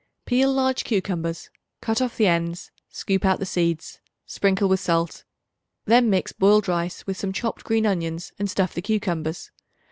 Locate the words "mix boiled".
6.09-6.67